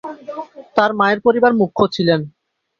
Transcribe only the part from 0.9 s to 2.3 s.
মা এর পরিবার মূখ্য ছিলেন।